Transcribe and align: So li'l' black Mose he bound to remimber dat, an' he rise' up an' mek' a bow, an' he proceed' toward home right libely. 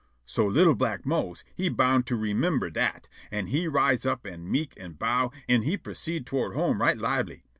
So 0.25 0.47
li'l' 0.47 0.73
black 0.73 1.05
Mose 1.05 1.43
he 1.53 1.69
bound 1.69 2.07
to 2.07 2.15
remimber 2.15 2.71
dat, 2.71 3.07
an' 3.29 3.45
he 3.45 3.67
rise' 3.67 4.03
up 4.03 4.25
an' 4.25 4.51
mek' 4.51 4.73
a 4.79 4.89
bow, 4.89 5.31
an' 5.47 5.61
he 5.61 5.77
proceed' 5.77 6.25
toward 6.25 6.55
home 6.55 6.81
right 6.81 6.97
libely. 6.97 7.43